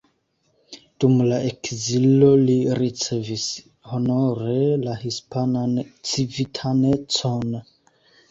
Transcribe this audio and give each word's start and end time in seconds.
Dum 1.03 1.11
la 1.31 1.35
ekzilo 1.49 2.29
li 2.45 2.55
ricevis 2.79 3.45
honore 3.91 4.55
la 4.87 4.95
hispanan 5.03 5.77
civitanecon. 6.13 7.55